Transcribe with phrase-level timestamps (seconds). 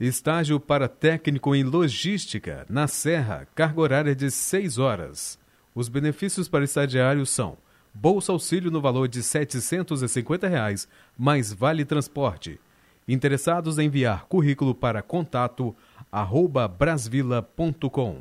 [0.00, 5.38] Estágio para técnico em logística, na Serra, carga horária de 6 horas.
[5.74, 7.58] Os benefícios para estagiários são
[7.92, 10.86] Bolsa Auxílio no valor de 750 reais,
[11.18, 12.60] mais vale transporte.
[13.08, 15.74] Interessados em enviar currículo para contato
[16.12, 18.20] arroba brasvila.com.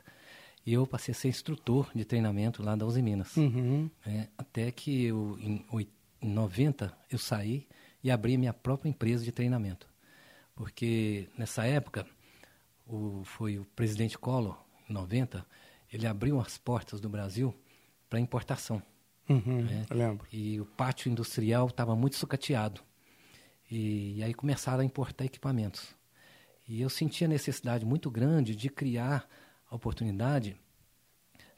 [0.66, 3.38] E eu passei a ser instrutor de treinamento lá da Uzi Minas.
[3.38, 3.88] Uhum.
[4.08, 5.64] É, até que eu, em,
[6.20, 7.68] em 90 eu saí
[8.04, 9.88] e abri minha própria empresa de treinamento.
[10.56, 12.08] Porque nessa época,
[12.88, 14.58] o, foi o presidente Collor,
[14.90, 15.46] em 90,
[15.92, 17.54] ele abriu as portas do Brasil
[18.10, 18.82] para importação.
[19.30, 19.86] Uhum, né?
[19.90, 20.28] Lembro.
[20.32, 22.82] E o pátio industrial estava muito sucateado.
[23.70, 25.96] E, e aí começaram a importar equipamentos.
[26.68, 29.28] E eu senti a necessidade muito grande de criar
[29.70, 30.56] a oportunidade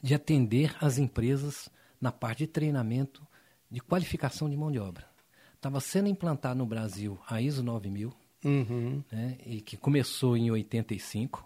[0.01, 3.25] de atender as empresas na parte de treinamento,
[3.69, 5.07] de qualificação de mão de obra.
[5.55, 9.03] Estava sendo implantado no Brasil a ISO 9000, uhum.
[9.11, 11.43] né, e que começou em 85,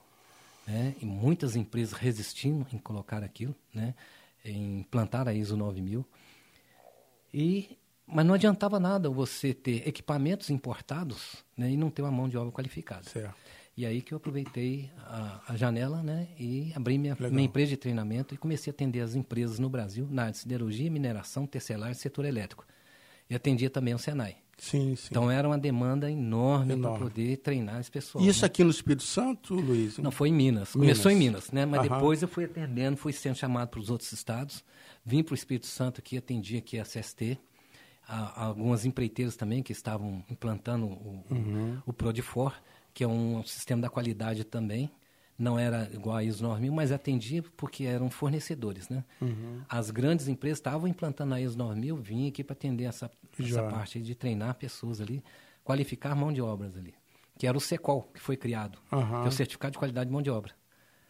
[0.68, 3.96] né, e muitas empresas resistindo em colocar aquilo, né,
[4.44, 6.06] em implantar a ISO 9000.
[7.34, 7.78] E
[8.12, 12.38] mas não adiantava nada você ter equipamentos importados né, e não ter uma mão de
[12.38, 13.04] obra qualificada.
[13.04, 13.36] Certo.
[13.78, 17.78] E aí que eu aproveitei a, a janela né, e abri minha, minha, empresa de
[17.78, 21.92] treinamento e comecei a atender as empresas no Brasil na área de siderurgia, mineração, tecelar
[21.92, 22.66] e setor elétrico.
[23.30, 24.38] E atendia também o Senai.
[24.58, 25.08] Sim, sim.
[25.10, 26.98] Então era uma demanda enorme, enorme.
[26.98, 28.24] para poder treinar esse pessoal.
[28.26, 28.48] Isso né?
[28.48, 29.98] aqui no Espírito Santo, Luiz?
[29.98, 30.76] Não, foi em Minas.
[30.76, 30.98] Minas.
[30.98, 31.66] Começou em Minas, né?
[31.66, 31.96] Mas Aham.
[31.96, 34.64] depois eu fui atendendo, fui sendo chamado para os outros estados.
[35.06, 37.40] Vim para o Espírito Santo aqui, atendi aqui a CST
[38.10, 41.78] algumas empreiteiras também que estavam implantando o, uhum.
[41.86, 42.54] o Prodifor,
[42.94, 44.92] que é um sistema da qualidade também.
[45.40, 49.06] Não era igual a ISO 9000, mas atendia porque eram fornecedores, né?
[49.22, 49.62] Uhum.
[49.70, 53.10] As grandes empresas estavam implantando a ISO 9000, vinha aqui para atender essa,
[53.40, 55.24] essa parte de treinar pessoas ali,
[55.64, 56.94] qualificar mão de obras ali.
[57.38, 59.22] Que era o SECOL, que foi criado, uhum.
[59.22, 60.54] que é o Certificado de Qualidade de Mão de Obra.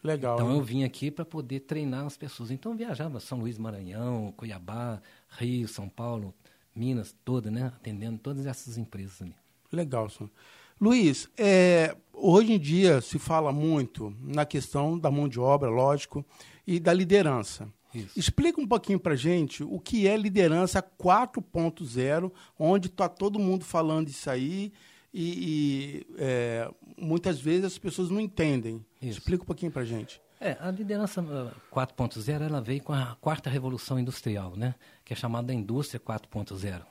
[0.04, 0.36] Legal.
[0.36, 2.52] Então eu vim aqui para poder treinar as pessoas.
[2.52, 5.02] Então eu viajava São Luís, Maranhão, Cuiabá,
[5.38, 6.34] Rio, São Paulo,
[6.76, 7.74] Minas toda, né?
[7.76, 9.36] Atendendo todas essas empresas ali.
[9.72, 10.32] Legal, senhor.
[10.80, 16.26] Luiz, é, hoje em dia se fala muito na questão da mão de obra, lógico,
[16.66, 17.68] e da liderança.
[17.94, 18.18] Isso.
[18.18, 24.08] Explica um pouquinho para gente o que é liderança 4.0, onde está todo mundo falando
[24.08, 24.72] isso aí
[25.14, 28.86] e, e é, muitas vezes as pessoas não entendem.
[29.02, 29.20] Isso.
[29.20, 30.22] Explica um pouquinho para gente.
[30.40, 34.76] É, a liderança 4.0 ela veio com a quarta revolução industrial, né?
[35.04, 36.84] que é chamada indústria 4.0.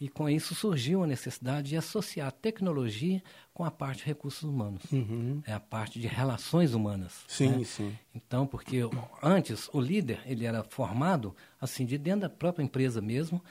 [0.00, 4.42] E com isso surgiu a necessidade de associar a tecnologia com a parte de recursos
[4.42, 4.82] humanos.
[4.90, 5.40] Uhum.
[5.46, 7.24] É a parte de relações humanas.
[7.28, 7.64] Sim, né?
[7.64, 7.96] sim.
[8.14, 8.80] Então, porque
[9.22, 13.42] antes o líder ele era formado assim de dentro da própria empresa mesmo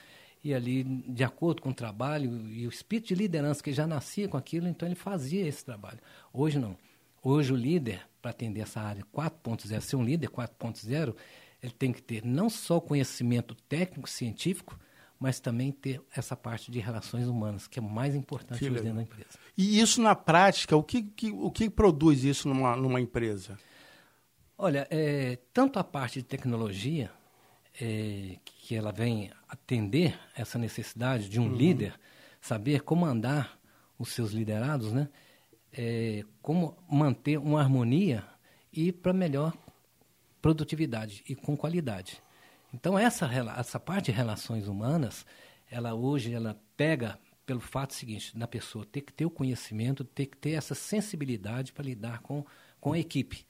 [0.44, 4.28] e ali de acordo com o trabalho e o espírito de liderança que já nascia
[4.28, 5.98] com aquilo, então ele fazia esse trabalho.
[6.32, 6.76] Hoje não.
[7.22, 11.16] Hoje o líder, para atender essa área 4.0, ser um líder 4.0,
[11.62, 14.78] ele tem que ter não só conhecimento técnico, científico,
[15.18, 19.38] mas também ter essa parte de relações humanas, que é mais importante dentro da empresa.
[19.56, 23.58] E isso na prática, o que, que o que produz isso numa, numa empresa?
[24.56, 27.10] Olha, é, tanto a parte de tecnologia,
[27.80, 31.54] é, que ela vem atender essa necessidade de um uhum.
[31.54, 31.98] líder,
[32.40, 33.58] saber comandar
[33.98, 35.08] os seus liderados, né?
[35.72, 38.24] É, como manter uma harmonia
[38.72, 39.52] e para melhor
[40.40, 42.22] produtividade e com qualidade.
[42.74, 45.24] Então essa essa parte de relações humanas,
[45.70, 50.26] ela hoje ela pega pelo fato seguinte, da pessoa ter que ter o conhecimento, ter
[50.26, 52.44] que ter essa sensibilidade para lidar com,
[52.80, 53.46] com a equipe.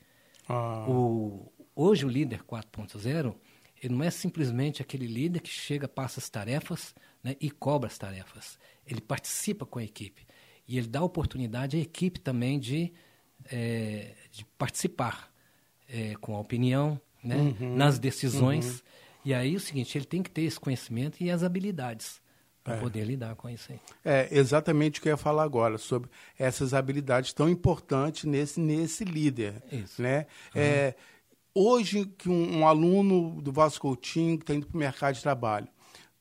[0.49, 0.85] Ah.
[0.89, 3.35] O, hoje o líder 4.0,
[3.83, 7.97] ele não é simplesmente aquele líder que chega, passa as tarefas né, e cobra as
[7.97, 8.59] tarefas.
[8.87, 10.27] Ele participa com a equipe.
[10.67, 12.93] E ele dá oportunidade à equipe também de,
[13.51, 15.33] é, de participar
[15.89, 17.77] é, com a opinião, né, uhum.
[17.77, 18.81] nas decisões.
[18.81, 19.04] Uhum.
[19.25, 22.23] E aí o seguinte, ele tem que ter esse conhecimento e as habilidades
[22.65, 22.81] para é.
[22.81, 23.81] poder lidar com isso aí.
[24.05, 29.05] É exatamente o que eu ia falar agora, sobre essas habilidades tão importantes nesse, nesse
[29.05, 29.63] líder.
[29.71, 30.01] Isso.
[30.01, 30.27] Né?
[30.55, 30.63] Uhum.
[30.63, 30.95] É,
[31.55, 35.23] hoje, que um, um, aluno do Vasco Coutinho que está indo para o mercado de
[35.23, 35.69] trabalho,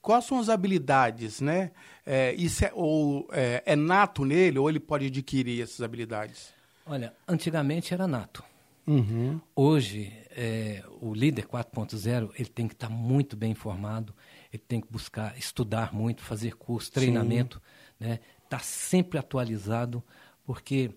[0.02, 1.72] quais são as habilidades, né?
[2.06, 6.54] É, isso é, ou, é, é nato nele ou ele pode adquirir essas habilidades?
[6.86, 8.44] Olha, antigamente era nato.
[8.86, 9.40] Uhum.
[9.56, 14.14] Hoje, é, o líder 4.0 ele tem que estar tá muito bem informado,
[14.52, 17.62] ele tem que buscar estudar muito, fazer curso, treinamento,
[18.00, 18.20] né?
[18.50, 20.04] Tá sempre atualizado,
[20.44, 20.92] porque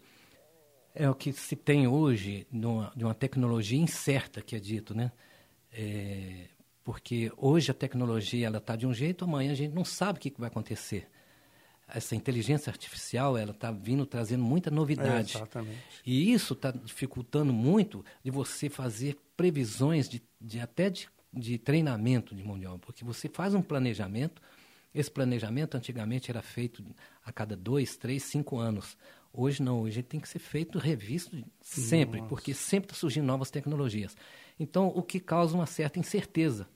[0.95, 5.13] é o que se tem hoje numa, de uma tecnologia incerta que é dito, né?
[5.73, 6.49] É,
[6.83, 10.23] porque hoje a tecnologia ela está de um jeito, amanhã a gente não sabe o
[10.23, 11.09] que, que vai acontecer
[11.89, 15.37] essa inteligência artificial ela está vindo trazendo muita novidade.
[15.37, 15.83] É, exatamente.
[16.05, 22.35] E isso está dificultando muito de você fazer previsões de, de até de, de treinamento
[22.35, 24.43] de mão de obra, porque você faz um planejamento.
[24.95, 26.83] Esse planejamento antigamente era feito
[27.25, 28.97] a cada dois, três, cinco anos.
[29.33, 32.31] Hoje não, hoje tem que ser feito, revisto sempre, Nossa.
[32.31, 34.17] porque sempre está surgindo novas tecnologias.
[34.59, 36.67] Então, o que causa uma certa incerteza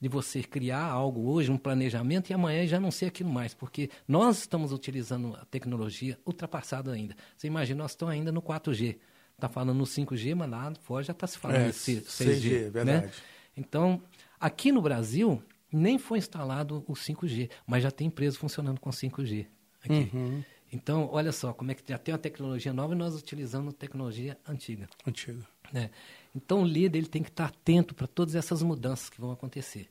[0.00, 3.90] de você criar algo hoje, um planejamento, e amanhã já não ser aquilo mais, porque
[4.06, 7.16] nós estamos utilizando a tecnologia ultrapassada ainda.
[7.36, 8.98] Você imagina, nós estamos ainda no 4G.
[9.34, 12.02] Está falando no 5G, mas lá fora já está se falando é, 6G.
[12.04, 12.70] 6G né?
[12.70, 13.06] verdade.
[13.06, 13.12] Né?
[13.56, 14.02] Então,
[14.40, 19.46] aqui no Brasil, nem foi instalado o 5G, mas já tem empresa funcionando com 5G.
[19.82, 20.10] Aqui.
[20.12, 20.42] Uhum.
[20.72, 24.36] Então, olha só, como é que já tem uma tecnologia nova e nós utilizando tecnologia
[24.46, 24.88] antiga.
[25.06, 25.46] Antiga.
[25.72, 25.90] Né?
[26.36, 29.88] Então, o líder ele tem que estar atento para todas essas mudanças que vão acontecer.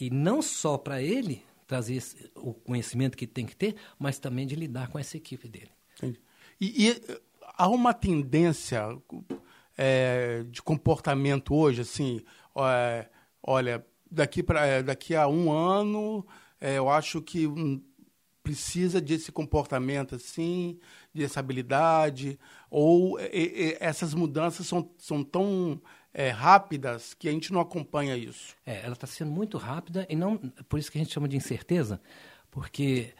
[0.00, 4.46] E não só para ele trazer esse, o conhecimento que tem que ter, mas também
[4.46, 5.70] de lidar com essa equipe dele.
[6.60, 7.00] E, e
[7.58, 8.98] há uma tendência
[9.76, 12.22] é, de comportamento hoje, assim,
[12.56, 13.08] é,
[13.42, 16.26] olha, daqui, pra, é, daqui a um ano,
[16.60, 17.46] é, eu acho que
[18.42, 20.78] precisa desse comportamento assim,
[21.14, 22.38] dessa habilidade,
[22.72, 25.78] ou e, e, essas mudanças são, são tão
[26.14, 28.56] é, rápidas que a gente não acompanha isso?
[28.64, 31.36] É, ela está sendo muito rápida e não por isso que a gente chama de
[31.36, 32.00] incerteza,
[32.50, 33.12] porque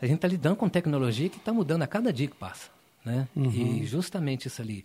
[0.00, 2.70] a gente está lidando com tecnologia que está mudando a cada dia que passa,
[3.04, 3.28] né?
[3.36, 3.50] Uhum.
[3.50, 4.82] E justamente isso ali,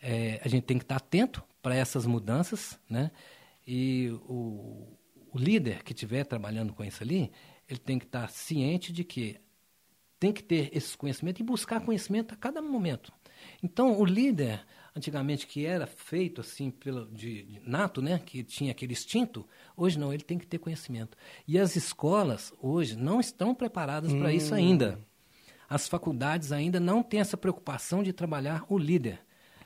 [0.00, 3.10] é, a gente tem que estar tá atento para essas mudanças, né?
[3.66, 4.96] E o,
[5.32, 7.32] o líder que estiver trabalhando com isso ali,
[7.68, 9.40] ele tem que estar ciente de que
[10.18, 13.12] tem que ter esse conhecimento e buscar conhecimento a cada momento.
[13.62, 14.64] Então, o líder,
[14.96, 19.46] antigamente, que era feito assim pelo de, de, nato, né, que tinha aquele instinto,
[19.76, 21.16] hoje não, ele tem que ter conhecimento.
[21.46, 24.18] E as escolas hoje não estão preparadas hum.
[24.18, 24.98] para isso ainda.
[25.68, 29.20] As faculdades ainda não têm essa preocupação de trabalhar o líder,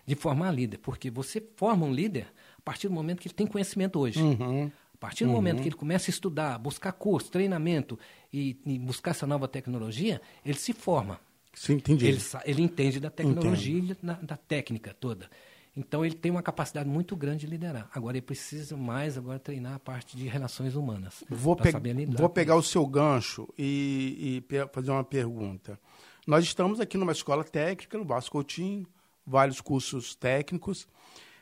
[0.04, 2.26] de formar líder, porque você forma um líder
[2.59, 4.21] a partir do momento que ele tem conhecimento hoje.
[4.21, 4.71] Uhum.
[5.02, 5.37] A partir do uhum.
[5.37, 7.99] momento que ele começa a estudar, buscar curso, treinamento
[8.32, 11.18] e, e, buscar essa nova tecnologia, ele se forma.
[11.52, 12.06] Sim, entendi.
[12.06, 15.28] Ele, ele entende da tecnologia, da, da técnica toda.
[15.76, 17.90] Então ele tem uma capacidade muito grande de liderar.
[17.92, 21.25] Agora ele precisa mais agora treinar a parte de relações humanas.
[21.28, 21.73] Vou, pe
[22.16, 25.80] vou pegar o seu gancho e, e, fazer uma pergunta.
[26.25, 28.87] Nós estamos aqui numa escola técnica, no Vasco Coutinho,
[29.26, 30.87] vários cursos técnicos.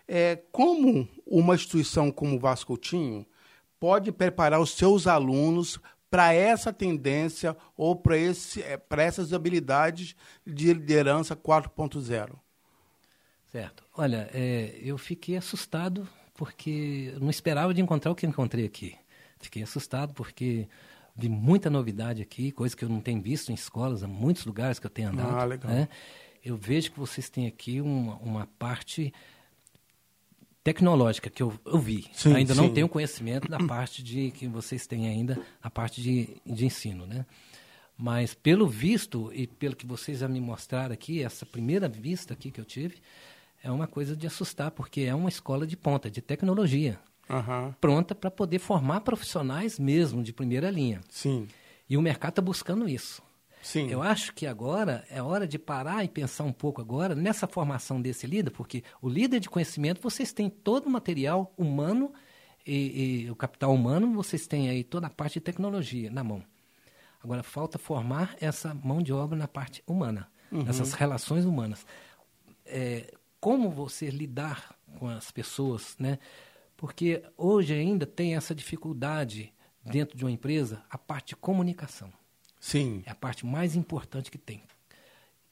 [0.09, 3.27] É, como uma instituição como o Vasco Coutinho
[3.81, 10.15] pode preparar os seus alunos para essa tendência ou para é, essas habilidades
[10.47, 12.33] de liderança 4.0?
[13.51, 13.83] Certo.
[13.97, 18.97] Olha, é, eu fiquei assustado porque não esperava de encontrar o que encontrei aqui.
[19.41, 20.69] Fiquei assustado porque
[21.17, 24.79] vi muita novidade aqui, coisa que eu não tenho visto em escolas, em muitos lugares
[24.79, 25.37] que eu tenho andado.
[25.37, 25.71] Ah, legal.
[25.73, 25.89] Né?
[26.45, 29.13] Eu vejo que vocês têm aqui uma, uma parte
[30.63, 32.07] tecnológica que eu, eu vi.
[32.13, 32.61] Sim, ainda sim.
[32.61, 37.07] não tenho conhecimento da parte de que vocês têm ainda, a parte de, de ensino,
[37.07, 37.25] né?
[37.97, 42.51] Mas pelo visto e pelo que vocês já me mostraram aqui, essa primeira vista aqui
[42.51, 42.97] que eu tive,
[43.63, 46.99] é uma coisa de assustar, porque é uma escola de ponta, de tecnologia.
[47.29, 47.73] Uhum.
[47.81, 51.01] Pronta para poder formar profissionais mesmo, de primeira linha.
[51.11, 51.47] Sim.
[51.89, 53.23] E o mercado está buscando isso.
[53.63, 53.91] Sim.
[53.91, 58.01] Eu acho que agora é hora de parar e pensar um pouco agora nessa formação
[58.01, 62.13] desse líder, porque o líder de conhecimento, vocês têm todo o material humano
[62.67, 66.43] e, e o capital humano, vocês têm aí toda a parte de tecnologia na mão.
[67.23, 70.63] Agora, falta formar essa mão de obra na parte humana, uhum.
[70.63, 71.87] nessas relações humanas.
[72.65, 76.19] É, como você lidar com as pessoas, né?
[76.77, 79.53] Porque hoje ainda tem essa dificuldade
[79.85, 82.11] dentro de uma empresa, a parte de comunicação.
[82.61, 83.03] Sim.
[83.07, 84.63] É a parte mais importante que tem.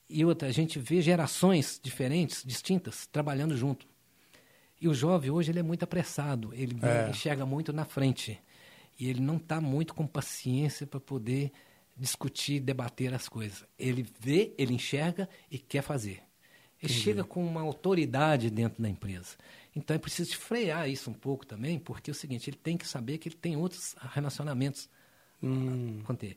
[0.09, 3.87] E outra, a gente vê gerações diferentes, distintas, trabalhando junto.
[4.81, 7.11] E o jovem hoje ele é muito apressado, ele é.
[7.11, 8.41] enxerga muito na frente.
[8.99, 11.51] E ele não está muito com paciência para poder
[11.97, 13.65] discutir, debater as coisas.
[13.79, 16.23] Ele vê, ele enxerga e quer fazer.
[16.81, 17.01] Ele Entendi.
[17.01, 19.37] chega com uma autoridade dentro da empresa.
[19.75, 22.87] Então é preciso frear isso um pouco também, porque é o seguinte, ele tem que
[22.87, 24.89] saber que ele tem outros relacionamentos
[25.43, 25.99] hum.
[26.03, 26.37] a conter.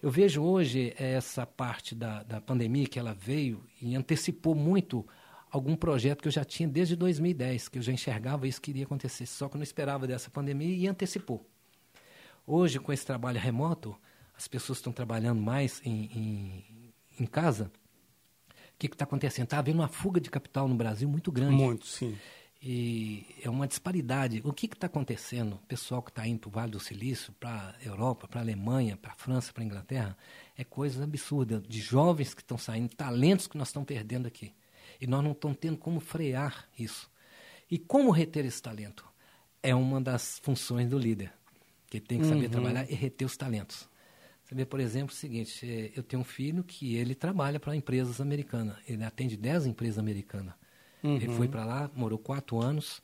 [0.00, 5.04] Eu vejo hoje essa parte da, da pandemia que ela veio e antecipou muito
[5.50, 8.84] algum projeto que eu já tinha desde 2010, que eu já enxergava isso que iria
[8.84, 11.44] acontecer, só que eu não esperava dessa pandemia e antecipou.
[12.46, 13.96] Hoje, com esse trabalho remoto,
[14.36, 17.72] as pessoas estão trabalhando mais em, em, em casa,
[18.50, 19.44] o que está acontecendo?
[19.44, 21.56] Está havendo uma fuga de capital no Brasil muito grande.
[21.56, 22.16] Muito, sim.
[22.60, 24.40] E é uma disparidade.
[24.44, 25.54] O que está acontecendo?
[25.54, 28.42] O pessoal que está indo para o Vale do Silício, para a Europa, para a
[28.42, 30.16] Alemanha, para a França, para a Inglaterra,
[30.56, 31.60] é coisa absurda.
[31.60, 34.52] De jovens que estão saindo, talentos que nós estamos perdendo aqui.
[35.00, 37.08] E nós não estamos tendo como frear isso.
[37.70, 39.06] E como reter esse talento?
[39.62, 41.32] É uma das funções do líder,
[41.88, 42.50] que tem que saber uhum.
[42.50, 43.88] trabalhar e reter os talentos.
[44.50, 48.20] Vê, por exemplo, o seguinte: é, eu tenho um filho que ele trabalha para empresas
[48.20, 48.76] americanas.
[48.88, 50.54] Ele atende 10 empresas americanas.
[51.02, 51.16] Uhum.
[51.16, 53.02] Ele foi para lá, morou quatro anos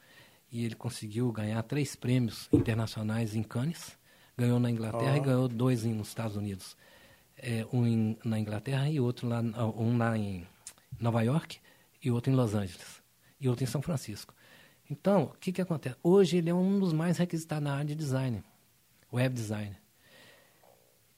[0.50, 3.96] e ele conseguiu ganhar três prêmios internacionais em Cannes.
[4.36, 5.16] Ganhou na Inglaterra oh.
[5.16, 6.76] e ganhou dois nos Estados Unidos.
[7.36, 10.46] É, um em, na Inglaterra e outro lá, um lá em
[10.98, 11.58] Nova York
[12.02, 13.02] e outro em Los Angeles
[13.40, 14.34] e outro em São Francisco.
[14.90, 15.96] Então, o que, que acontece?
[16.02, 18.42] Hoje ele é um dos mais requisitados na área de design,
[19.12, 19.76] web design.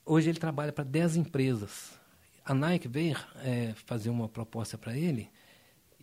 [0.05, 1.99] Hoje ele trabalha para 10 empresas.
[2.45, 5.29] A Nike veio é, fazer uma proposta para ele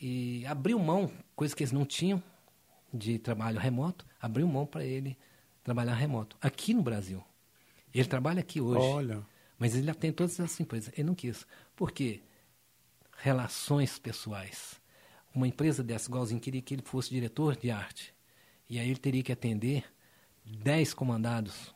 [0.00, 2.22] e abriu mão, coisa que eles não tinham
[2.92, 5.16] de trabalho remoto, abriu mão para ele
[5.62, 7.24] trabalhar remoto, aqui no Brasil.
[7.92, 8.84] Ele trabalha aqui hoje.
[8.84, 9.26] Olha.
[9.58, 10.92] Mas ele tem todas essas empresas.
[10.94, 11.46] Ele não quis.
[11.76, 12.22] Por quê?
[13.18, 14.80] Relações pessoais.
[15.34, 18.12] Uma empresa dessa, igualzinho, queria que ele fosse diretor de arte.
[18.68, 19.84] E aí ele teria que atender
[20.44, 21.74] 10 comandados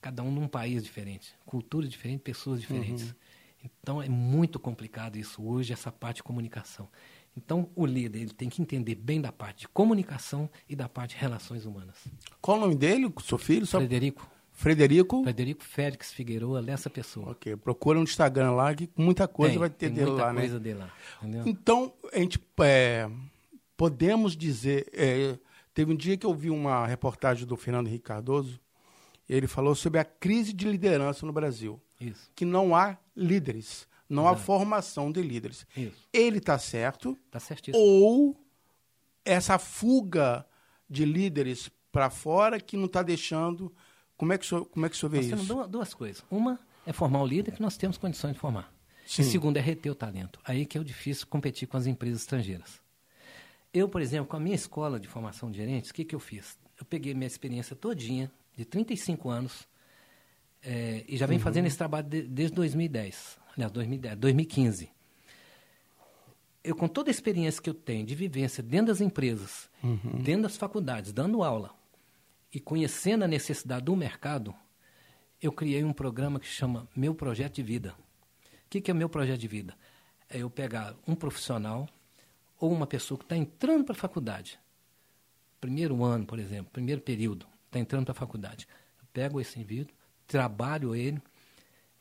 [0.00, 3.10] cada um num país diferente, cultura diferente, pessoas diferentes.
[3.10, 3.16] Uhum.
[3.64, 6.88] Então é muito complicado isso hoje, essa parte de comunicação.
[7.36, 11.14] Então o líder ele tem que entender bem da parte de comunicação e da parte
[11.14, 11.96] de relações humanas.
[12.40, 13.66] Qual o nome dele, seu filho?
[13.66, 14.28] Frederico.
[14.52, 15.22] Frederico?
[15.22, 17.30] Frederico Félix Figueroa, dessa pessoa.
[17.30, 20.46] Ok, procura no Instagram lá que muita coisa tem, vai ter dele lá, né?
[20.46, 20.90] Dele lá,
[21.46, 23.10] então, a gente é,
[23.76, 25.38] podemos dizer, é,
[25.72, 28.60] teve um dia que eu vi uma reportagem do Fernando Henrique Cardoso
[29.28, 31.80] ele falou sobre a crise de liderança no Brasil.
[32.00, 32.30] Isso.
[32.34, 34.40] Que não há líderes, não Exato.
[34.40, 35.66] há formação de líderes.
[35.76, 36.08] Isso.
[36.12, 37.18] Ele está certo.
[37.26, 37.82] Está certíssimo.
[37.82, 38.36] Ou
[39.24, 40.46] essa fuga
[40.88, 43.72] de líderes para fora que não está deixando.
[44.16, 45.46] Como é que o senhor, como é que o senhor vê nós isso?
[45.46, 46.24] Temos duas coisas.
[46.30, 48.72] Uma é formar o líder que nós temos condições de formar.
[49.06, 49.22] Sim.
[49.22, 50.38] E segundo é reter o talento.
[50.44, 52.80] Aí que é o difícil competir com as empresas estrangeiras.
[53.74, 56.20] Eu, por exemplo, com a minha escola de formação de gerentes, o que, que eu
[56.20, 56.58] fiz?
[56.82, 59.68] eu peguei minha experiência todinha, de 35 anos,
[60.62, 61.44] é, e já venho uhum.
[61.44, 64.90] fazendo esse trabalho de, desde 2010, aliás, 2010, 2015.
[66.64, 70.22] Eu, com toda a experiência que eu tenho de vivência dentro das empresas, uhum.
[70.22, 71.74] dentro das faculdades, dando aula,
[72.52, 74.54] e conhecendo a necessidade do mercado,
[75.40, 77.94] eu criei um programa que chama Meu Projeto de Vida.
[78.66, 79.76] O que, que é meu projeto de vida?
[80.28, 81.88] É eu pegar um profissional
[82.58, 84.58] ou uma pessoa que está entrando para a faculdade,
[85.60, 88.66] primeiro ano, por exemplo, primeiro período, está entrando para a faculdade.
[89.00, 89.94] Eu pego esse indivíduo,
[90.26, 91.20] trabalho ele.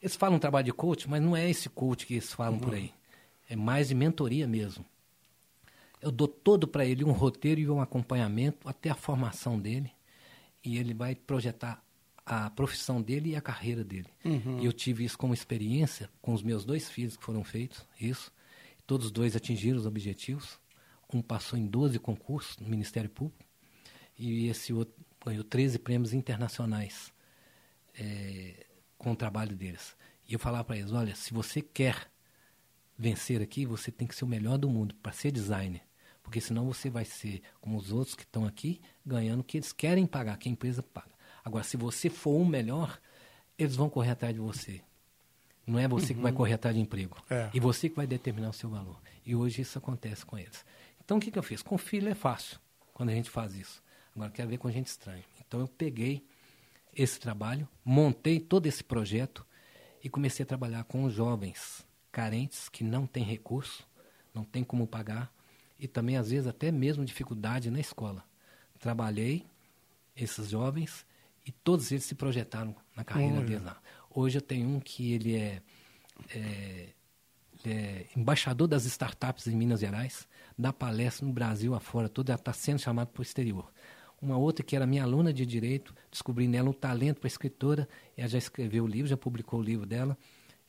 [0.02, 2.60] Eles falam trabalho de coach, mas não é esse coach que eles falam uhum.
[2.60, 2.92] por aí.
[3.48, 4.84] É mais de mentoria mesmo.
[6.02, 9.92] Eu dou todo para ele um roteiro e um acompanhamento até a formação dele.
[10.64, 11.84] E ele vai projetar
[12.26, 14.08] a profissão dele e a carreira dele.
[14.26, 14.60] Uhum.
[14.60, 18.32] E eu tive isso como experiência com os meus dois filhos que foram feitos, isso.
[18.88, 20.60] Todos os dois atingiram os objetivos.
[21.14, 23.44] Um passou em 12 concursos no Ministério Público
[24.18, 27.12] e esse outro ganhou 13 prêmios internacionais
[28.00, 28.66] é,
[29.02, 29.96] com o trabalho deles.
[30.30, 32.08] E eu falava para eles, olha, se você quer
[32.98, 35.82] vencer aqui, você tem que ser o melhor do mundo para ser designer.
[36.22, 39.74] Porque senão você vai ser como os outros que estão aqui, ganhando o que eles
[39.74, 41.10] querem pagar, que a empresa paga.
[41.44, 43.00] Agora, se você for o melhor,
[43.58, 44.82] eles vão correr atrás de você.
[45.66, 46.18] Não é você uhum.
[46.18, 46.38] que vai uhum.
[46.38, 47.18] correr atrás de emprego.
[47.28, 47.50] É.
[47.54, 49.02] E você que vai determinar o seu valor.
[49.26, 50.64] E hoje isso acontece com eles.
[51.04, 51.64] Então, o que, que eu fiz?
[51.64, 52.60] Com filho é fácil,
[52.94, 53.82] quando a gente faz isso.
[54.16, 55.24] Agora, quero ver com gente estranha.
[55.40, 56.24] Então, eu peguei
[56.94, 59.46] esse trabalho, montei todo esse projeto
[60.04, 63.88] e comecei a trabalhar com os jovens carentes que não têm recurso,
[64.34, 65.32] não têm como pagar
[65.80, 68.24] e também, às vezes, até mesmo dificuldade na escola.
[68.80, 69.46] Trabalhei
[70.16, 71.06] esses jovens
[71.46, 73.46] e todos eles se projetaram na carreira Olha.
[73.46, 73.82] deles lá.
[74.10, 75.62] Hoje eu tenho um que ele é,
[76.36, 76.90] é,
[77.66, 82.80] é, embaixador das startups em Minas Gerais, dá palestra no Brasil afora, todo está sendo
[82.80, 83.72] chamado para o exterior.
[84.22, 88.28] Uma outra que era minha aluna de direito, descobri nela um talento para escritora, ela
[88.28, 90.16] já escreveu o livro, já publicou o livro dela,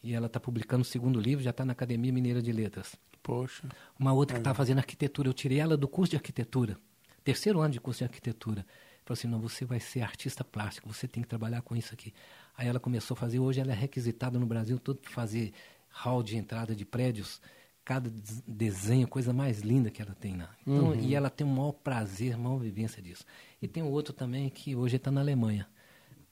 [0.02, 2.96] e ela está publicando o segundo livro, já está na Academia Mineira de Letras.
[3.22, 3.68] Poxa.
[3.98, 6.78] Uma outra que está fazendo arquitetura, eu tirei ela do curso de arquitetura,
[7.22, 8.66] terceiro ano de curso de arquitetura.
[9.04, 12.14] Falou assim, não, você vai ser artista plástico, você tem que trabalhar com isso aqui.
[12.56, 15.52] Aí ela começou a fazer, hoje ela é requisitada no Brasil todo para fazer
[15.90, 17.40] hall de entrada de prédios,
[17.84, 18.12] cada
[18.46, 20.54] desenho, coisa mais linda que ela tem lá.
[20.62, 20.94] Então, uhum.
[20.94, 23.24] E ela tem o maior prazer, a maior vivência disso.
[23.60, 25.68] E tem um outro também que hoje está na Alemanha.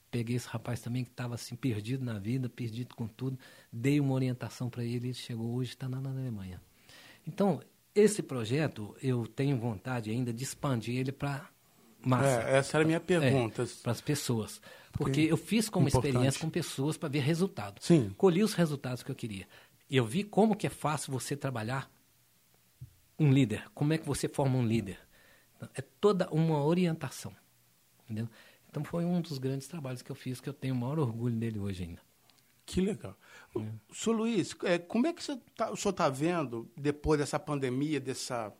[0.09, 3.37] Peguei esse rapaz também que estava assim, perdido na vida, perdido com tudo,
[3.71, 6.61] dei uma orientação para ele, ele chegou hoje, está na, na Alemanha.
[7.25, 7.61] Então,
[7.93, 11.49] esse projeto, eu tenho vontade ainda de expandir ele para
[12.03, 12.43] massa.
[12.43, 13.63] É, essa era a minha pergunta.
[13.63, 14.61] É, para as pessoas.
[14.93, 16.09] Porque eu fiz como Importante.
[16.09, 17.79] experiência com pessoas para ver resultado.
[17.81, 18.13] Sim.
[18.17, 19.47] Colhi os resultados que eu queria.
[19.91, 21.91] Eu vi como que é fácil você trabalhar
[23.19, 23.69] um líder.
[23.73, 24.97] Como é que você forma um líder.
[25.75, 27.35] É toda uma orientação.
[28.05, 28.29] Entendeu?
[28.69, 31.35] Então foi um dos grandes trabalhos que eu fiz, que eu tenho o maior orgulho
[31.35, 32.01] dele hoje ainda.
[32.65, 33.17] Que legal.
[33.57, 33.59] É.
[33.93, 34.11] Sr.
[34.11, 38.53] Luiz, é, como é que você tá, o senhor está vendo, depois dessa pandemia, dessa...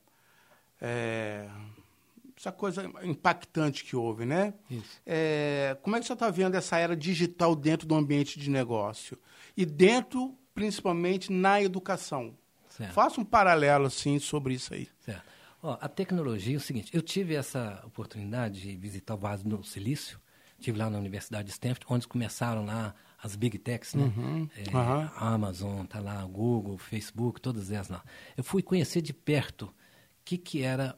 [0.81, 1.49] É,
[2.35, 4.53] essa coisa impactante que houve, né?
[5.05, 9.17] É, como é que você está vendo essa era digital dentro do ambiente de negócio?
[9.55, 12.35] E dentro, principalmente, na educação.
[12.69, 12.93] Certo.
[12.93, 14.87] Faça um paralelo, assim, sobre isso aí.
[14.99, 15.23] Certo.
[15.63, 19.63] Ó, a tecnologia é o seguinte, eu tive essa oportunidade de visitar o Vale do
[19.63, 20.19] Silício,
[20.59, 24.03] tive lá na Universidade de Stanford, onde começaram lá as big techs, né?
[24.03, 25.09] Uhum, é, uhum.
[25.15, 28.03] Amazon, tá lá, Google, Facebook, todas elas lá.
[28.35, 29.73] Eu fui conhecer de perto o
[30.25, 30.97] que, que era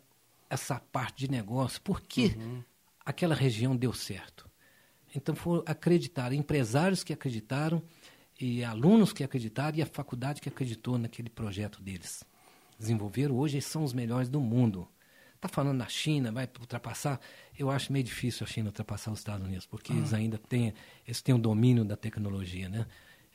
[0.49, 2.63] essa parte de negócio, por que uhum.
[3.05, 4.49] aquela região deu certo.
[5.15, 7.83] Então, foram acreditar, empresários que acreditaram,
[8.39, 12.23] e alunos que acreditaram, e a faculdade que acreditou naquele projeto deles.
[12.77, 14.87] Desenvolveram, hoje eles são os melhores do mundo.
[15.35, 17.19] Está falando na China, vai ultrapassar.
[17.57, 19.99] Eu acho meio difícil a China ultrapassar os Estados Unidos, porque uhum.
[19.99, 20.73] eles ainda têm,
[21.05, 22.85] eles têm o domínio da tecnologia, né?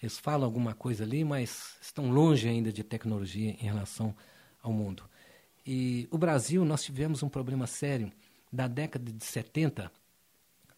[0.03, 4.15] Eles falam alguma coisa ali, mas estão longe ainda de tecnologia em relação
[4.63, 5.03] ao mundo.
[5.67, 8.11] E o Brasil, nós tivemos um problema sério.
[8.51, 9.93] Da década de 70,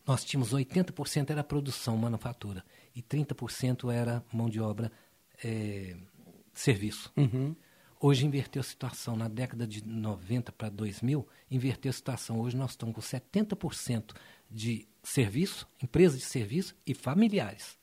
[0.07, 2.65] nós tínhamos 80% era produção, manufatura,
[3.01, 4.93] e 30% era mão de obra,
[5.43, 5.97] é,
[6.53, 7.11] serviço.
[7.17, 7.57] Uhum.
[7.99, 9.17] Hoje inverteu a situação.
[9.17, 12.41] Na década de 90 para 2000, inverteu a situação.
[12.41, 14.15] Hoje nós estamos com 70%
[14.51, 17.79] de serviço, empresas de serviço e familiares.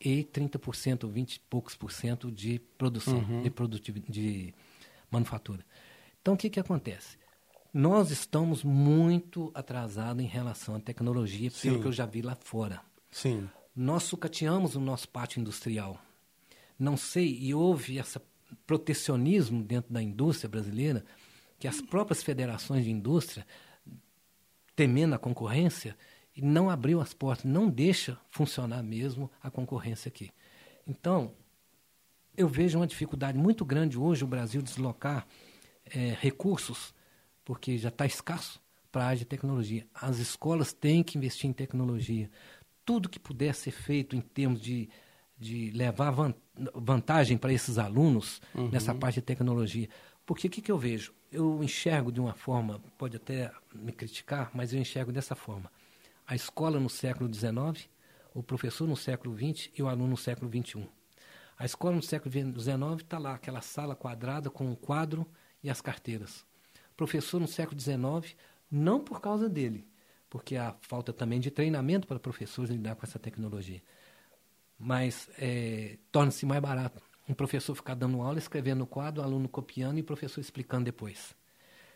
[0.00, 3.42] E 30%, 20 e poucos por cento de produção, uhum.
[3.42, 4.54] de, produtividade, de
[5.10, 5.64] manufatura.
[6.20, 7.18] Então, o que, que acontece?
[7.72, 11.68] Nós estamos muito atrasados em relação à tecnologia, Sim.
[11.68, 12.80] pelo que eu já vi lá fora.
[13.10, 13.48] Sim.
[13.74, 16.00] Nós sucateamos o nosso pátio industrial.
[16.78, 18.20] Não sei, e houve esse
[18.66, 21.04] protecionismo dentro da indústria brasileira,
[21.58, 23.46] que as próprias federações de indústria
[24.76, 25.96] temendo a concorrência
[26.36, 30.32] não abriu as portas, não deixa funcionar mesmo a concorrência aqui.
[30.86, 31.32] Então,
[32.36, 35.26] eu vejo uma dificuldade muito grande hoje o Brasil deslocar
[35.86, 36.92] é, recursos,
[37.44, 38.60] porque já está escasso,
[38.90, 39.86] para a área de tecnologia.
[39.92, 42.30] As escolas têm que investir em tecnologia.
[42.84, 44.88] Tudo que puder ser feito em termos de,
[45.38, 46.14] de levar
[46.74, 48.68] vantagem para esses alunos uhum.
[48.68, 49.88] nessa parte de tecnologia.
[50.26, 51.12] Porque o que, que eu vejo?
[51.30, 55.70] Eu enxergo de uma forma, pode até me criticar, mas eu enxergo dessa forma.
[56.26, 57.88] A escola no século XIX,
[58.32, 60.88] o professor no século XX e o aluno no século XXI.
[61.58, 65.26] A escola no século XIX está lá, aquela sala quadrada com um quadro
[65.62, 66.44] e as carteiras.
[66.96, 68.36] Professor no século XIX,
[68.70, 69.86] não por causa dele,
[70.34, 73.80] porque há falta também de treinamento para professores lidar com essa tecnologia.
[74.76, 77.00] Mas é, torna-se mais barato.
[77.28, 80.86] Um professor ficar dando aula, escrevendo no quadro, o aluno copiando e o professor explicando
[80.86, 81.36] depois.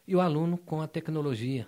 [0.07, 1.66] E o aluno com a tecnologia,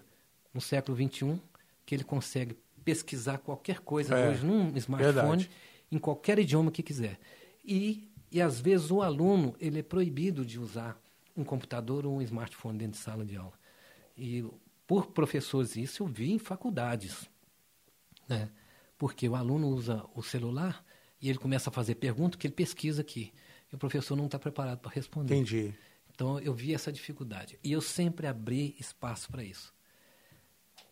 [0.54, 1.40] no século XXI,
[1.84, 5.50] que ele consegue pesquisar qualquer coisa é, hoje num smartphone, verdade.
[5.90, 7.18] em qualquer idioma que quiser.
[7.64, 10.96] E, e às vezes o aluno ele é proibido de usar
[11.36, 13.58] um computador ou um smartphone dentro de sala de aula.
[14.16, 14.44] E
[14.90, 17.30] por professores isso eu vi em faculdades,
[18.28, 18.50] né?
[18.98, 20.84] Porque o aluno usa o celular
[21.22, 23.32] e ele começa a fazer perguntas que ele pesquisa aqui.
[23.70, 25.36] E o professor não está preparado para responder.
[25.36, 25.72] Entendi.
[26.12, 27.56] Então eu vi essa dificuldade.
[27.62, 29.72] E eu sempre abri espaço para isso.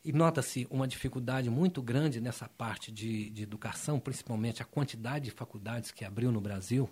[0.05, 5.33] E nota-se uma dificuldade muito grande nessa parte de, de, educação, principalmente a quantidade de
[5.33, 6.89] faculdades que abriu no Brasil,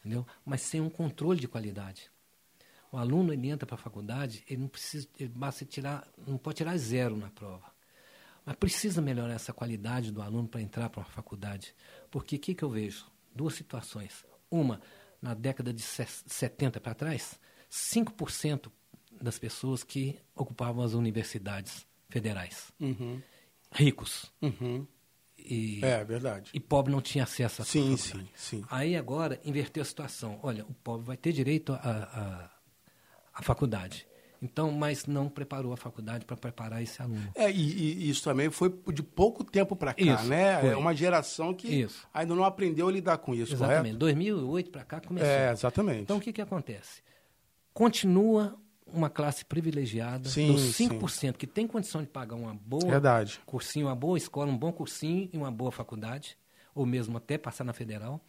[0.00, 0.26] entendeu?
[0.44, 2.10] mas sem um controle de qualidade.
[2.90, 6.56] O aluno ele entra para a faculdade, ele não precisa, ele basta tirar, não pode
[6.56, 7.70] tirar zero na prova.
[8.44, 11.74] Mas precisa melhorar essa qualidade do aluno para entrar para uma faculdade.
[12.10, 13.04] Porque o que, que eu vejo?
[13.34, 14.24] Duas situações.
[14.50, 14.80] Uma,
[15.20, 17.38] na década de 70 para trás,
[17.70, 18.70] 5%
[19.20, 22.72] das pessoas que ocupavam as universidades federais.
[22.80, 23.20] Uhum.
[23.70, 24.32] Ricos.
[24.40, 24.86] Uhum.
[25.36, 26.50] E, é, verdade.
[26.54, 28.64] E pobre não tinha acesso a sim, sim, sim.
[28.70, 30.38] Aí agora inverteu a situação.
[30.42, 32.57] Olha, o pobre vai ter direito a, a
[33.38, 34.06] a faculdade.
[34.40, 37.28] Então, mas não preparou a faculdade para preparar esse aluno.
[37.34, 40.60] É, e, e, isso também foi de pouco tempo para cá, isso, né?
[40.60, 40.70] Foi.
[40.70, 42.06] É uma geração que isso.
[42.14, 43.96] ainda não aprendeu a lidar com isso, Exatamente.
[43.96, 43.98] correto?
[43.98, 45.28] 2008 para cá começou.
[45.28, 46.02] É, exatamente.
[46.02, 47.02] Então, o que, que acontece?
[47.74, 51.32] Continua uma classe privilegiada, sim, dos 5%, sim.
[51.32, 53.40] que tem condição de pagar uma boa Verdade.
[53.44, 56.38] cursinho, uma boa escola, um bom cursinho e uma boa faculdade,
[56.74, 58.20] ou mesmo até passar na federal.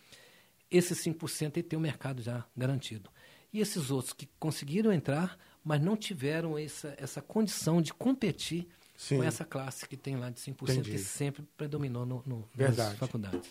[0.72, 3.10] Esses 5% tem o mercado já garantido.
[3.52, 9.18] E esses outros que conseguiram entrar, mas não tiveram essa, essa condição de competir Sim.
[9.18, 10.92] com essa classe que tem lá de 5% Entendi.
[10.92, 13.50] que sempre predominou no, no, nas faculdades.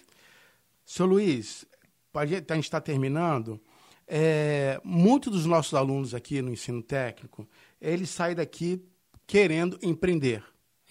[0.84, 1.66] Seu Luiz,
[2.14, 3.60] a gente está terminando.
[4.06, 7.46] É, muitos dos nossos alunos aqui no ensino técnico,
[7.80, 8.82] eles saem daqui
[9.26, 10.42] querendo empreender,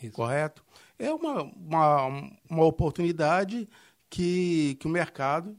[0.01, 0.11] Isso.
[0.11, 0.63] correto?
[0.99, 3.67] É uma, uma, uma oportunidade
[4.09, 5.57] que, que o mercado,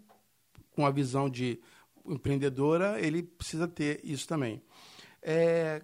[0.70, 1.60] com a visão de
[2.12, 4.62] empreendedora, ele precisa ter isso também.
[5.22, 5.82] É,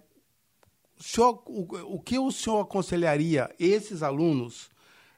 [0.99, 4.69] o, senhor, o, o, que o senhor aconselharia esses alunos?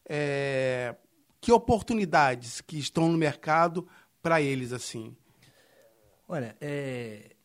[0.09, 0.95] É,
[1.39, 3.87] que oportunidades que estão no mercado
[4.21, 5.15] para eles assim?
[6.27, 7.35] Olha, é,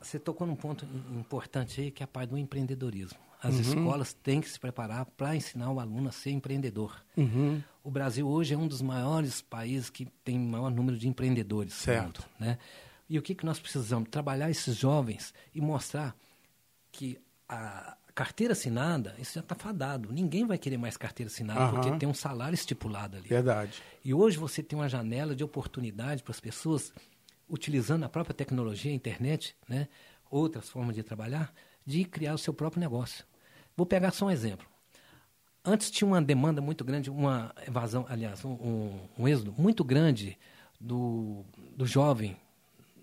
[0.00, 0.84] você tocou num ponto
[1.16, 3.18] importante aí que é a parte do empreendedorismo.
[3.42, 3.60] As uhum.
[3.60, 7.04] escolas têm que se preparar para ensinar o aluno a ser empreendedor.
[7.16, 7.60] Uhum.
[7.82, 11.74] O Brasil hoje é um dos maiores países que tem maior número de empreendedores.
[11.74, 12.22] Certo.
[12.22, 12.58] Mundo, né?
[13.12, 14.08] E o que, que nós precisamos?
[14.08, 16.16] Trabalhar esses jovens e mostrar
[16.90, 20.10] que a carteira assinada, isso já está fadado.
[20.10, 21.70] Ninguém vai querer mais carteira assinada uhum.
[21.72, 23.28] porque tem um salário estipulado ali.
[23.28, 23.82] Verdade.
[24.02, 26.90] E hoje você tem uma janela de oportunidade para as pessoas,
[27.50, 29.88] utilizando a própria tecnologia, a internet, né,
[30.30, 31.52] outras formas de trabalhar,
[31.84, 33.26] de criar o seu próprio negócio.
[33.76, 34.66] Vou pegar só um exemplo.
[35.62, 40.38] Antes tinha uma demanda muito grande, uma evasão, aliás, um, um, um êxodo muito grande
[40.80, 41.44] do,
[41.76, 42.38] do jovem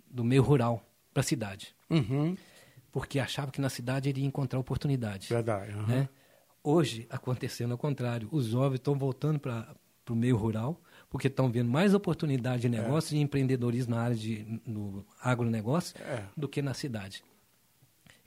[0.09, 1.75] do meio rural para a cidade.
[1.89, 2.35] Uhum.
[2.91, 5.27] Porque achava que na cidade iria encontrar oportunidade.
[5.29, 5.73] Verdade.
[5.73, 5.87] Uhum.
[5.87, 6.09] Né?
[6.63, 9.75] Hoje, acontecendo ao contrário, os jovens estão voltando para
[10.09, 12.81] o meio rural, porque estão vendo mais oportunidade de é.
[12.81, 13.17] negócio é.
[13.17, 16.23] e empreendedorismo na área de no agronegócio é.
[16.35, 17.23] do que na cidade.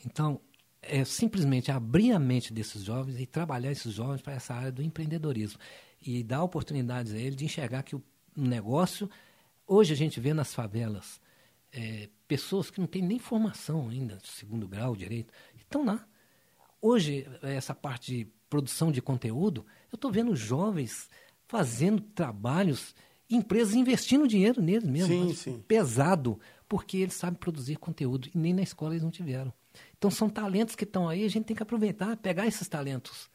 [0.04, 0.40] Então,
[0.80, 4.82] é simplesmente abrir a mente desses jovens e trabalhar esses jovens para essa área do
[4.82, 5.58] empreendedorismo.
[6.04, 8.02] E dar oportunidades a eles de enxergar que o
[8.36, 9.08] negócio.
[9.66, 11.20] Hoje a gente vê nas favelas
[11.72, 16.06] é, pessoas que não têm nem formação ainda, segundo grau, direito, estão lá.
[16.80, 21.08] Hoje, essa parte de produção de conteúdo, eu estou vendo jovens
[21.48, 22.94] fazendo trabalhos,
[23.28, 25.64] empresas investindo dinheiro neles mesmo, sim, sim.
[25.66, 29.52] pesado, porque eles sabem produzir conteúdo e nem na escola eles não tiveram.
[29.96, 33.30] Então são talentos que estão aí, a gente tem que aproveitar, pegar esses talentos.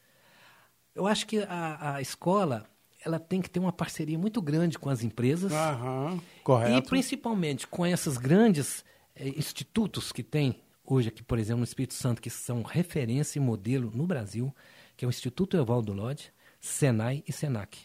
[0.94, 2.68] Eu acho que a, a escola
[3.04, 6.78] ela tem que ter uma parceria muito grande com as empresas Aham, correto.
[6.78, 8.84] e principalmente com esses grandes
[9.14, 13.42] eh, institutos que tem hoje aqui, por exemplo, no Espírito Santo, que são referência e
[13.42, 14.54] modelo no Brasil,
[14.96, 17.78] que é o Instituto Evaldo Lodge, Senai e Senac.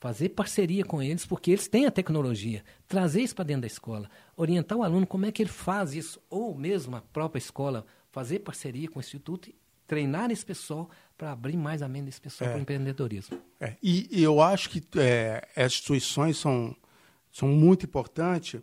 [0.00, 4.10] Fazer parceria com eles, porque eles têm a tecnologia, trazer isso para dentro da escola,
[4.36, 8.40] orientar o aluno como é que ele faz isso, ou mesmo a própria escola, fazer
[8.40, 9.50] parceria com o Instituto
[9.92, 12.52] treinar esse pessoal para abrir mais a mente desse pessoal É.
[12.52, 13.38] para o empreendedorismo.
[13.60, 16.74] É, e, e eu acho que é, as instituições são,
[17.30, 18.58] são muito importantes,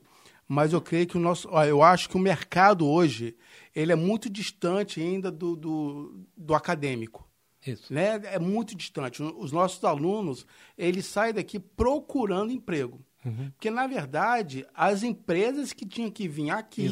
[0.48, 3.36] mas eu creio que o nosso, ó, eu acho que o mercado hoje
[3.76, 7.30] ele é muito distante ainda do, do, do acadêmico.
[7.64, 7.94] Isso.
[7.94, 8.20] Né?
[8.24, 9.22] É muito distante.
[9.22, 13.00] Os nossos alunos, eles saem daqui procurando emprego.
[13.26, 13.52] Uhum.
[13.52, 16.88] Porque, na verdade, as empresas que tinham que vir aqui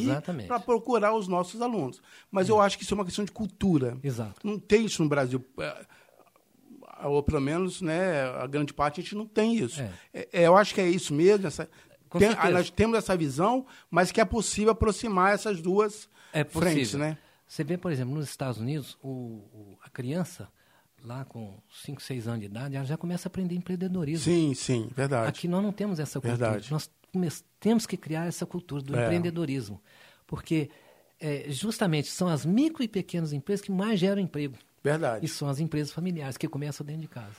[0.48, 2.02] para procurar os nossos alunos.
[2.30, 3.98] Mas eu acho que isso é uma questão de cultura.
[4.04, 4.46] Exato.
[4.46, 5.44] Não tem isso no Brasil.
[5.60, 5.86] É,
[7.06, 9.80] Ou pelo menos, né, a grande parte a gente não tem isso.
[9.82, 9.90] É.
[10.14, 11.48] É, é, eu acho que é isso mesmo.
[11.48, 11.70] Essa,
[12.18, 17.18] tem- nós temos essa visão, mas que é possível aproximar essas duas É frentes, né?
[17.48, 20.50] Você vê, por exemplo, nos Estados Unidos, o, o- a criança,
[21.04, 24.24] lá com 5, 6 anos de idade, ela já começa a aprender empreendedorismo.
[24.26, 25.30] Sim, sim, verdade.
[25.30, 26.38] Aqui nós não temos essa cultura.
[26.38, 26.72] Verdade.
[26.72, 26.92] Nós
[27.60, 29.04] temos que criar essa cultura do É.
[29.06, 29.82] empreendedorismo.
[30.26, 30.70] Porque
[31.20, 34.56] é, justamente são as micro e pequenas empresas que mais geram emprego.
[34.84, 35.26] Verdade.
[35.26, 37.36] E são as empresas familiares que começam dentro de casa.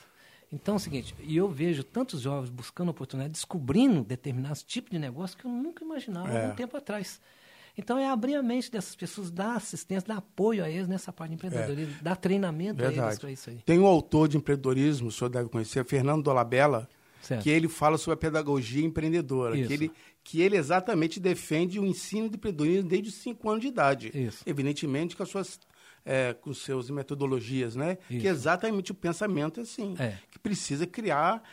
[0.51, 4.97] Então é o seguinte, e eu vejo tantos jovens buscando oportunidade, descobrindo determinados tipos de
[4.97, 6.43] negócio que eu nunca imaginava há É.
[6.45, 7.21] algum tempo atrás.
[7.79, 11.29] Então é abrir a mente dessas pessoas, dar assistência, dar apoio a eles nessa parte
[11.29, 12.99] de empreendedorismo, dar treinamento a eles É.
[13.01, 13.19] Verdade.
[13.21, 13.57] para isso aí.
[13.65, 16.87] Tem um autor de empreendedorismo, o senhor deve conhecer, Fernando Dolabella,
[17.21, 17.41] Certo.
[17.43, 19.67] que ele fala sobre a pedagogia empreendedora, Isso.
[19.67, 19.91] que ele,
[20.23, 24.11] que ele exatamente defende o ensino de empreendedorismo desde os 5 anos de idade.
[24.13, 24.43] Isso.
[24.45, 25.59] Evidentemente com as suas
[26.05, 27.97] é, com suas metodologias, né?
[28.09, 28.21] Isso.
[28.21, 30.17] Que exatamente o pensamento é assim, É.
[30.31, 31.43] que precisa criar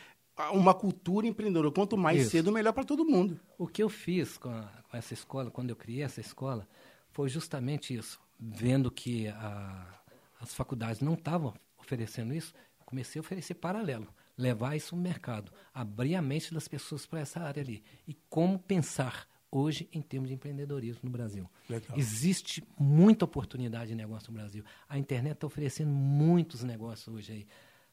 [0.53, 1.71] uma cultura empreendedora.
[1.71, 2.31] Quanto mais Isso.
[2.31, 3.39] cedo, melhor para todo mundo.
[3.57, 6.67] O que eu fiz com, a- com essa escola, quando eu criei essa escola,
[7.11, 8.19] foi justamente isso.
[8.39, 9.99] Vendo que a-
[10.39, 12.53] as faculdades não estavam oferecendo isso,
[12.85, 14.07] comecei a oferecer paralelo.
[14.37, 15.51] Levar isso no mercado.
[15.73, 17.83] Abrir a mente das pessoas para essa área ali.
[18.07, 21.49] E como pensar hoje em termos de empreendedorismo no Brasil.
[21.67, 21.97] Legal.
[21.97, 24.63] Existe muita oportunidade de negócio no Brasil.
[24.87, 27.47] A internet está oferecendo muitos negócios hoje aí.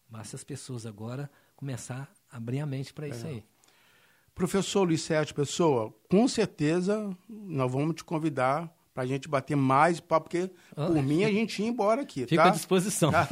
[0.06, 3.42] Basta as pessoas agora começar abrir a mente para isso aí.
[4.34, 10.00] Professor Luiz Sérgio Pessoa, com certeza nós vamos te convidar para a gente bater mais
[10.00, 10.86] papo, porque Ah.
[10.86, 12.48] por mim a gente ia embora aqui, Fico tá?
[12.48, 13.10] à disposição.
[13.12, 13.28] Tá?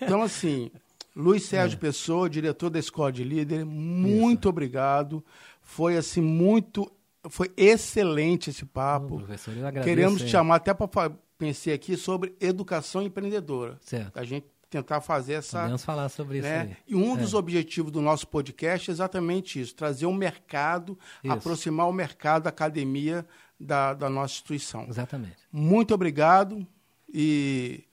[0.00, 0.70] Então, assim,
[1.14, 1.46] Luiz É.
[1.48, 5.24] Sérgio Pessoa, diretor da Escola de Líder, muito obrigado.
[5.60, 6.90] Foi, assim, muito...
[7.28, 9.18] Foi excelente esse papo.
[9.18, 9.84] professor, eu agradeço.
[9.84, 13.76] Queremos te chamar até para pensar aqui sobre educação empreendedora.
[13.80, 14.16] Certo.
[14.18, 14.46] A gente
[14.82, 15.60] tentar fazer essa...
[15.60, 16.76] Podemos falar sobre isso né?
[16.86, 17.18] E um É.
[17.18, 21.32] dos objetivos do nosso podcast é exatamente isso: trazer um mercado, Isso.
[21.32, 23.26] aproximar o mercado da academia
[23.58, 24.86] da, da nossa instituição.
[24.88, 25.36] Exatamente.
[25.50, 26.66] Muito obrigado
[27.12, 27.84] e,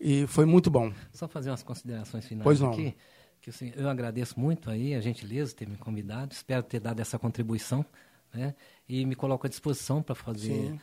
[0.00, 0.92] e foi muito bom.
[1.12, 2.70] Só fazer umas considerações finais Pois não.
[2.72, 2.94] aqui.
[3.40, 6.32] Que, assim, eu agradeço muito aí a gentileza de ter me convidado.
[6.32, 7.86] Espero ter dado essa contribuição.
[8.34, 8.54] Né?
[8.88, 10.80] E me coloco à disposição para fazer Sim.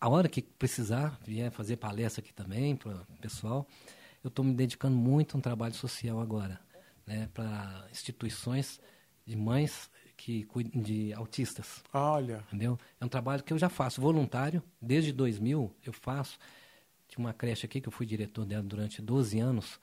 [0.00, 3.66] a hora que precisar, vier fazer palestra aqui também para o pessoal.
[4.22, 6.60] Eu estou me dedicando muito a um trabalho social agora,
[7.06, 7.28] né?
[7.34, 8.80] para instituições
[9.26, 11.82] de mães que cuidam de autistas.
[11.92, 12.78] Olha, Entendeu?
[13.00, 16.38] É um trabalho que eu já faço voluntário, desde 2000 eu faço.
[17.08, 19.80] Tinha uma creche aqui que eu fui diretor dela durante 12 anos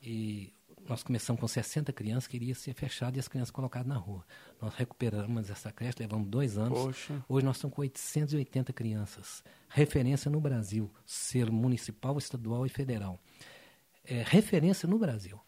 [0.00, 0.54] e
[0.88, 4.24] nós começamos com 60 crianças que iria ser fechado e as crianças colocadas na rua.
[4.60, 6.78] Nós recuperamos essa creche, levamos dois anos.
[6.78, 7.24] Poxa.
[7.28, 9.44] Hoje nós estamos com 880 crianças.
[9.68, 13.20] Referência no Brasil, selo municipal, estadual e federal.
[14.04, 15.38] É, referência no Brasil.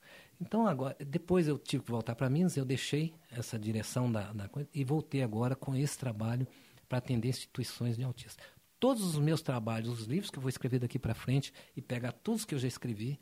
[0.40, 4.48] Então, agora, depois eu tive que voltar para Minas, eu deixei essa direção da, da
[4.48, 6.46] coisa e voltei agora com esse trabalho
[6.88, 8.44] para atender instituições de autistas.
[8.80, 12.10] Todos os meus trabalhos, os livros que eu vou escrever daqui para frente e pegar
[12.10, 13.18] todos que eu já escrevi,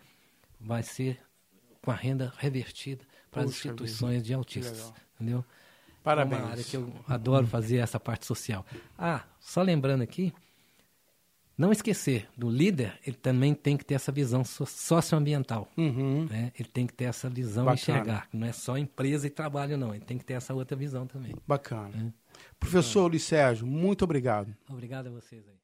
[0.59, 1.21] vai ser
[1.83, 4.79] com a renda revertida para as instituições de autistas.
[4.79, 4.95] legal.
[5.15, 5.45] Entendeu?
[6.03, 6.41] Parabéns.
[6.41, 8.65] É uma área que eu adoro fazer essa parte social.
[8.99, 10.33] Ah, só lembrando aqui,
[11.61, 15.69] não esquecer, do líder, ele também tem que ter essa visão so- socioambiental.
[15.77, 16.27] Uhum.
[16.31, 16.51] Né?
[16.59, 17.75] Ele tem que ter essa visão Bacana.
[17.99, 18.29] enxergar.
[18.33, 19.95] Não é só empresa e trabalho, não.
[19.95, 21.35] Ele tem que ter essa outra visão também.
[21.47, 21.91] bacana.
[21.95, 22.13] É.
[22.59, 24.55] Professor Luiz Sérgio, muito obrigado.
[24.69, 25.55] Obrigado a vocês aí.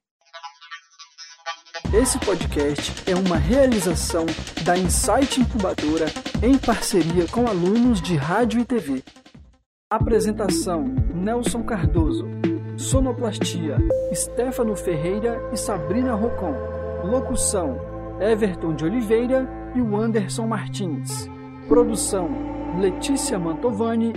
[2.01, 4.25] Esse podcast é uma realização
[4.63, 6.05] da Insight Incubadora
[6.43, 9.01] em parceria com alunos de rádio e TV.
[9.89, 10.83] Apresentação:
[11.15, 12.36] Nelson Cardoso.
[12.87, 13.77] Sonoplastia:
[14.13, 16.53] Stefano Ferreira e Sabrina Rocon.
[17.03, 17.77] Locução:
[18.17, 19.45] Everton de Oliveira
[19.75, 21.29] e o Anderson Martins.
[21.67, 22.29] Produção
[22.79, 24.13] Letícia Mantovani